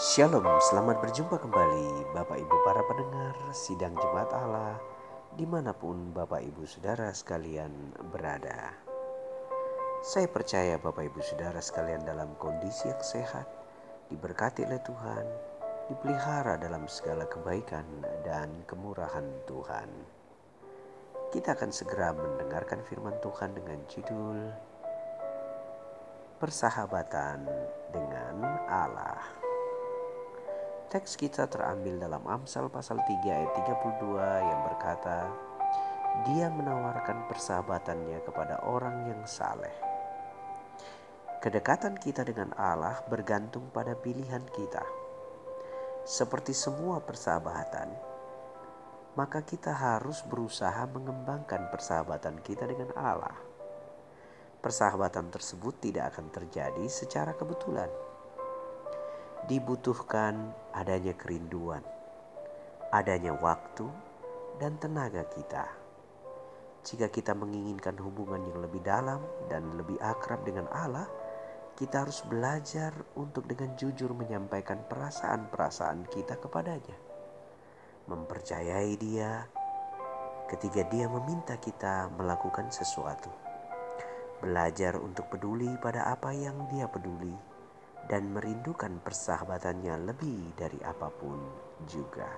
[0.00, 4.80] Shalom, selamat berjumpa kembali Bapak Ibu para pendengar Sidang Jemaat Allah
[5.36, 8.72] Di mana pun Bapak Ibu Saudara sekalian berada
[10.00, 13.44] Saya percaya Bapak Ibu Saudara sekalian dalam kondisi yang sehat
[14.08, 15.26] Diberkati oleh Tuhan
[15.92, 17.84] Dipelihara dalam segala kebaikan
[18.24, 19.88] dan kemurahan Tuhan
[21.28, 24.48] Kita akan segera mendengarkan firman Tuhan dengan judul
[26.40, 27.44] Persahabatan
[27.92, 29.49] dengan Allah.
[30.90, 34.10] Teks kita terambil dalam Amsal pasal 3 ayat 32
[34.42, 35.30] yang berkata,
[36.26, 39.70] Dia menawarkan persahabatannya kepada orang yang saleh.
[41.38, 44.82] Kedekatan kita dengan Allah bergantung pada pilihan kita.
[46.02, 47.94] Seperti semua persahabatan,
[49.14, 53.50] maka kita harus berusaha mengembangkan persahabatan kita dengan Allah
[54.60, 57.88] persahabatan tersebut tidak akan terjadi secara kebetulan.
[59.48, 61.80] Dibutuhkan adanya kerinduan,
[62.92, 63.88] adanya waktu,
[64.60, 65.64] dan tenaga kita.
[66.84, 71.08] Jika kita menginginkan hubungan yang lebih dalam dan lebih akrab dengan Allah,
[71.76, 76.96] kita harus belajar untuk dengan jujur menyampaikan perasaan-perasaan kita kepadanya.
[78.08, 79.44] Mempercayai Dia
[80.52, 83.50] ketika Dia meminta kita melakukan sesuatu
[84.40, 87.36] belajar untuk peduli pada apa yang dia peduli,
[88.06, 91.38] dan merindukan persahabatannya lebih dari apa pun
[91.84, 92.30] juga.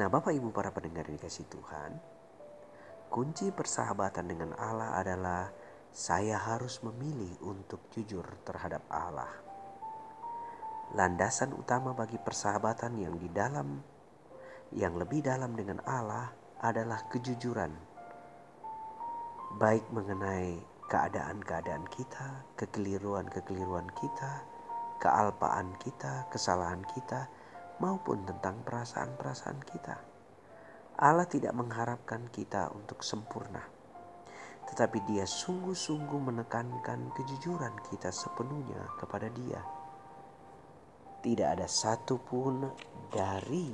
[0.00, 2.00] Nah, Bapak Ibu para pendengar yang kasih Tuhan,
[3.12, 5.52] kunci persahabatan dengan Allah adalah
[5.92, 9.28] saya harus memilih untuk jujur terhadap Allah.
[10.96, 13.80] Landasan utama bagi persahabatan yang di dalam
[14.72, 16.32] yang lebih dalam dengan Allah
[16.64, 17.92] adalah kejujuran
[19.60, 24.44] baik mengenai keadaan-keadaan kita, kekeliruan-kekeliruan kita,
[25.00, 27.32] kealpaan kita, kesalahan kita,
[27.80, 29.96] maupun tentang perasaan-perasaan kita.
[31.00, 33.64] Allah tidak mengharapkan kita untuk sempurna,
[34.68, 39.64] tetapi Dia sungguh-sungguh menekankan kejujuran kita sepenuhnya kepada Dia.
[41.24, 42.68] Tidak ada satupun
[43.08, 43.72] dari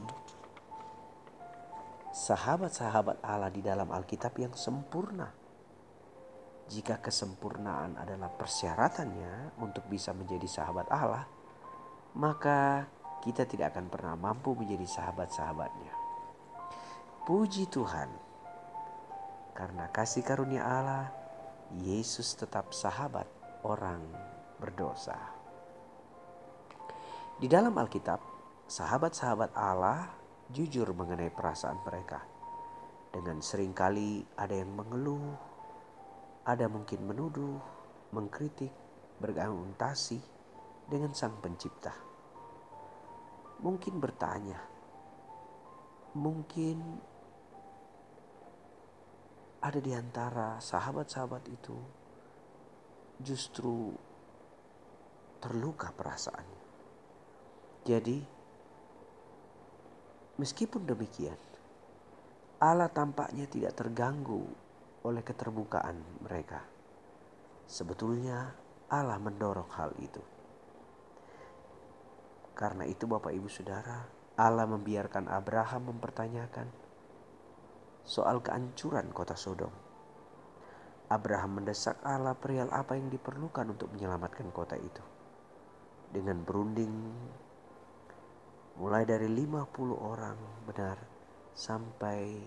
[2.15, 5.48] sahabat-sahabat Allah di dalam Alkitab yang sempurna
[6.69, 11.25] jika kesempurnaan adalah persyaratannya untuk bisa menjadi sahabat Allah,
[12.15, 12.85] maka
[13.25, 15.93] kita tidak akan pernah mampu menjadi sahabat-sahabatnya.
[17.25, 18.09] Puji Tuhan,
[19.57, 21.05] karena kasih karunia Allah,
[21.81, 23.29] Yesus tetap sahabat
[23.65, 24.01] orang
[24.61, 25.17] berdosa.
[27.39, 28.21] Di dalam Alkitab,
[28.69, 30.11] sahabat-sahabat Allah
[30.53, 32.25] jujur mengenai perasaan mereka.
[33.09, 35.48] Dengan sering kali ada yang mengeluh,
[36.49, 37.61] ada mungkin menuduh,
[38.17, 38.73] mengkritik,
[39.21, 40.17] berargumentasi
[40.89, 41.93] dengan Sang Pencipta.
[43.61, 44.57] Mungkin bertanya,
[46.17, 46.81] mungkin
[49.61, 51.77] ada di antara sahabat-sahabat itu
[53.21, 53.93] justru
[55.45, 56.65] terluka perasaannya.
[57.85, 58.19] Jadi,
[60.41, 61.37] meskipun demikian,
[62.63, 64.68] Allah tampaknya tidak terganggu
[65.07, 66.65] oleh keterbukaan mereka.
[67.69, 68.57] Sebetulnya
[68.89, 70.23] Allah mendorong hal itu.
[72.57, 76.67] Karena itu Bapak Ibu Saudara, Allah membiarkan Abraham mempertanyakan
[78.03, 79.71] soal kehancuran kota Sodom.
[81.13, 85.05] Abraham mendesak Allah perihal apa yang diperlukan untuk menyelamatkan kota itu.
[86.09, 86.93] Dengan berunding
[88.81, 90.97] mulai dari 50 orang benar
[91.53, 92.41] sampai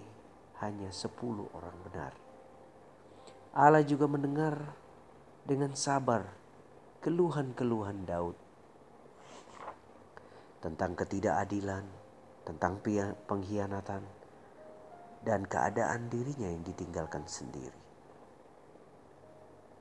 [0.65, 1.11] hanya 10
[1.53, 2.30] orang benar.
[3.51, 4.75] Allah juga mendengar
[5.43, 6.23] dengan sabar
[7.03, 8.37] keluhan-keluhan Daud
[10.63, 11.83] tentang ketidakadilan,
[12.47, 12.79] tentang
[13.27, 14.03] pengkhianatan,
[15.25, 17.81] dan keadaan dirinya yang ditinggalkan sendiri.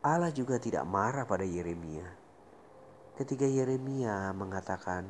[0.01, 2.21] Allah juga tidak marah pada Yeremia
[3.21, 5.05] ketika Yeremia mengatakan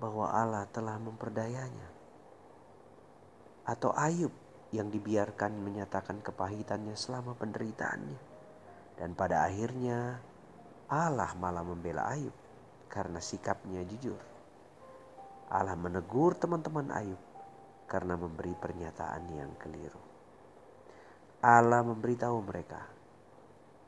[0.00, 1.92] bahwa Allah telah memperdayanya.
[3.68, 4.32] Atau Ayub
[4.68, 8.20] yang dibiarkan menyatakan kepahitannya selama penderitaannya.
[8.98, 10.20] Dan pada akhirnya
[10.92, 12.34] Allah malah membela Ayub
[12.92, 14.20] karena sikapnya jujur.
[15.48, 17.22] Allah menegur teman-teman Ayub
[17.88, 20.02] karena memberi pernyataan yang keliru.
[21.40, 22.82] Allah memberitahu mereka,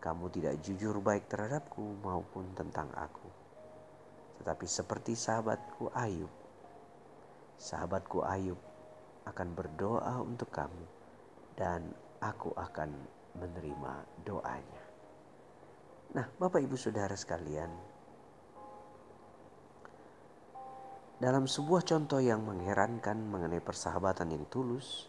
[0.01, 3.29] kamu tidak jujur baik terhadapku maupun tentang aku.
[4.41, 6.31] Tetapi seperti sahabatku Ayub,
[7.61, 8.70] sahabatku Ayub
[9.29, 10.85] akan berdoa untuk kamu
[11.59, 12.93] dan aku akan
[13.37, 14.85] menerima doanya.
[16.17, 17.91] Nah, Bapak Ibu Saudara sekalian,
[21.21, 25.05] Dalam sebuah contoh yang mengherankan mengenai persahabatan yang tulus,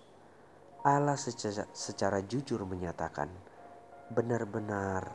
[0.83, 3.31] Allah secara, secara jujur menyatakan
[4.11, 5.07] benar-benar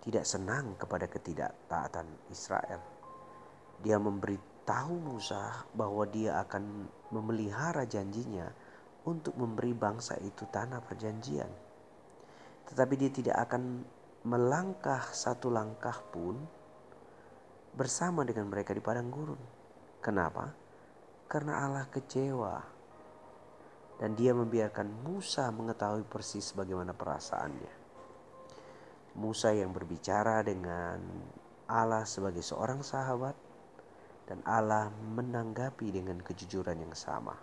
[0.00, 2.80] tidak senang kepada ketidaktaatan Israel.
[3.84, 8.50] Dia memberitahu Musa bahwa dia akan memelihara janjinya
[9.06, 11.50] untuk memberi bangsa itu tanah perjanjian.
[12.66, 13.86] Tetapi dia tidak akan
[14.26, 16.34] melangkah satu langkah pun
[17.76, 19.38] bersama dengan mereka di padang gurun.
[20.02, 20.50] Kenapa?
[21.30, 22.74] Karena Allah kecewa
[23.98, 27.84] dan dia membiarkan Musa mengetahui persis bagaimana perasaannya.
[29.14, 30.98] Musa yang berbicara dengan
[31.70, 33.38] Allah sebagai seorang sahabat
[34.24, 37.36] dan Allah menanggapi dengan kejujuran yang sama.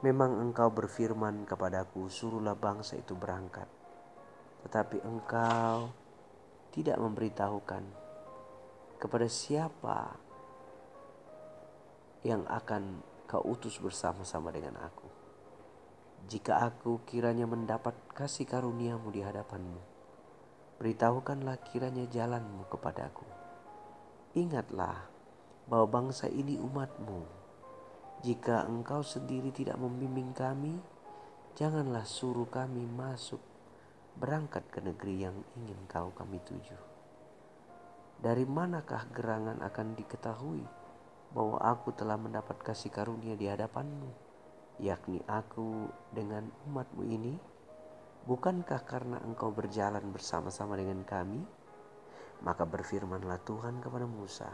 [0.00, 3.68] Memang engkau berfirman kepadaku, suruhlah bangsa itu berangkat.
[4.64, 5.92] Tetapi engkau
[6.72, 7.84] tidak memberitahukan
[8.96, 10.16] kepada siapa
[12.24, 15.08] yang akan kau utus bersama-sama dengan aku.
[16.28, 19.80] Jika aku kiranya mendapat kasih karuniamu di hadapanmu,
[20.80, 23.24] beritahukanlah kiranya jalanmu kepadaku.
[24.36, 25.19] Ingatlah
[25.70, 27.22] bahwa bangsa ini umatmu.
[28.26, 30.76] Jika engkau sendiri tidak membimbing kami,
[31.54, 33.40] janganlah suruh kami masuk
[34.18, 36.76] berangkat ke negeri yang ingin kau kami tuju.
[38.20, 40.80] Dari manakah gerangan akan diketahui?
[41.30, 44.10] bahwa aku telah mendapat kasih karunia di hadapanmu,
[44.82, 47.34] yakni aku dengan umatmu ini?
[48.26, 51.40] Bukankah karena engkau berjalan bersama-sama dengan kami?
[52.42, 54.50] Maka berfirmanlah Tuhan kepada Musa,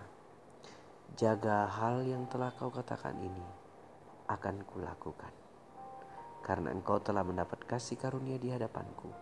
[1.15, 3.47] Jaga hal yang telah kau katakan ini,
[4.27, 5.31] akan kulakukan.
[6.43, 9.15] Karena engkau telah mendapat kasih karunia di hadapanku,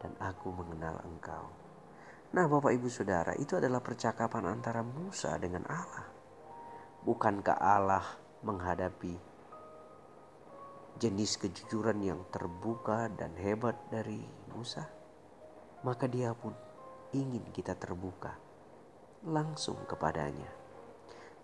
[0.00, 1.52] dan aku mengenal engkau.
[2.32, 6.08] Nah Bapak Ibu Saudara, itu adalah percakapan antara Musa dengan Allah.
[7.04, 8.04] Bukankah Allah
[8.44, 9.16] menghadapi
[11.00, 14.20] jenis kejujuran yang terbuka dan hebat dari
[14.52, 14.84] Musa?
[15.86, 16.52] Maka dia pun
[17.16, 18.36] ingin kita terbuka
[19.24, 20.57] langsung kepadanya.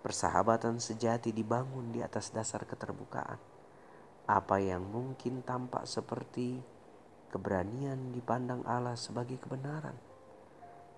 [0.04, 3.40] Persahabatan sejati dibangun di atas dasar keterbukaan.
[4.28, 6.60] Apa yang mungkin tampak seperti
[7.32, 9.96] keberanian dipandang Allah sebagai kebenaran.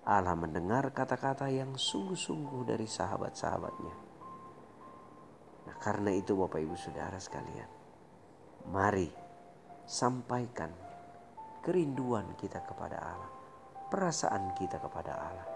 [0.03, 4.07] Allah mendengar kata-kata yang sungguh-sungguh dari sahabat-sahabatnya
[5.67, 7.67] Nah, karena itu Bapak Ibu Saudara sekalian,
[8.71, 9.11] mari
[9.83, 10.71] sampaikan
[11.67, 13.31] kerinduan kita kepada Allah,
[13.91, 15.47] perasaan kita kepada Allah,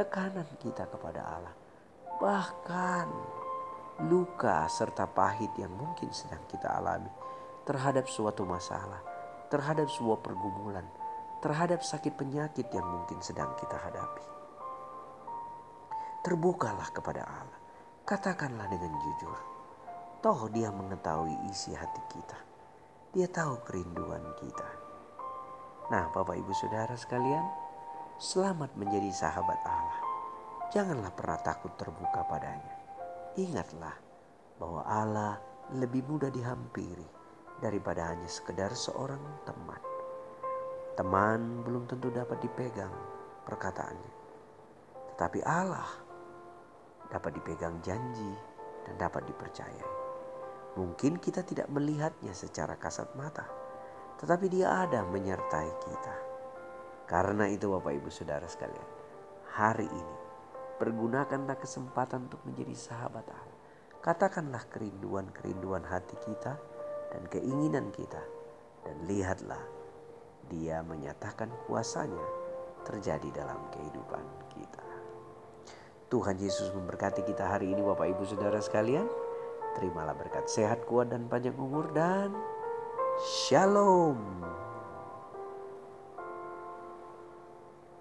[0.00, 1.54] tekanan kita kepada Allah,
[2.20, 3.08] bahkan
[4.04, 7.08] luka serta pahit yang mungkin sedang kita alami
[7.64, 9.00] terhadap suatu masalah,
[9.48, 10.84] terhadap sebuah pergumulan,
[11.40, 14.24] terhadap sakit penyakit yang mungkin sedang kita hadapi.
[16.20, 17.60] Terbukalah kepada Allah.
[18.04, 19.38] Katakanlah dengan jujur.
[20.20, 22.36] Toh dia mengetahui isi hati kita.
[23.16, 24.68] Dia tahu kerinduan kita.
[25.88, 27.44] Nah Bapak Ibu Saudara sekalian.
[28.20, 30.09] Selamat menjadi sahabat Allah.
[30.70, 32.74] Janganlah pernah takut terbuka padanya.
[33.34, 33.96] Ingatlah
[34.58, 35.34] bahwa Allah
[35.74, 37.06] lebih mudah dihampiri
[37.58, 39.82] daripada hanya sekedar seorang teman.
[40.94, 42.94] Teman belum tentu dapat dipegang
[43.46, 44.12] perkataannya.
[45.14, 45.90] Tetapi Allah
[47.10, 48.30] dapat dipegang janji,
[48.86, 49.90] dan dapat dipercayai.
[50.78, 53.44] Mungkin kita tidak melihatnya secara kasat mata,
[54.22, 56.16] tetapi dia ada menyertai kita.
[57.10, 58.88] Karena itu Bapak Ibu Saudara sekalian,
[59.50, 60.29] hari ini
[60.80, 63.58] pergunakanlah kesempatan untuk menjadi sahabat Allah.
[64.00, 66.56] Katakanlah kerinduan-kerinduan hati kita
[67.12, 68.24] dan keinginan kita
[68.88, 69.60] dan lihatlah
[70.48, 72.24] dia menyatakan kuasanya
[72.88, 74.24] terjadi dalam kehidupan
[74.56, 74.84] kita.
[76.08, 79.06] Tuhan Yesus memberkati kita hari ini Bapak Ibu Saudara sekalian.
[79.78, 82.34] Terimalah berkat sehat, kuat dan panjang umur dan
[83.20, 84.16] Shalom.